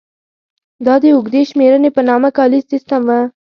دا 0.85 0.95
د 1.03 1.05
اوږدې 1.15 1.41
شمېرنې 1.49 1.89
په 1.95 2.01
نامه 2.09 2.29
کالیز 2.37 2.63
سیستم 2.71 3.01
و. 3.07 3.09